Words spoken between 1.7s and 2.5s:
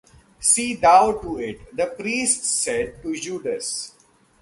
the priests